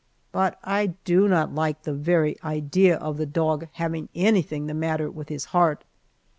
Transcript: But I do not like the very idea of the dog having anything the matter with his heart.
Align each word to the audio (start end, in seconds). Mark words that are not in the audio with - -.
But 0.31 0.57
I 0.63 0.95
do 1.05 1.27
not 1.27 1.53
like 1.53 1.83
the 1.83 1.93
very 1.93 2.35
idea 2.43 2.97
of 2.97 3.17
the 3.17 3.27
dog 3.27 3.67
having 3.73 4.09
anything 4.15 4.65
the 4.65 4.73
matter 4.73 5.11
with 5.11 5.29
his 5.29 5.45
heart. 5.53 5.83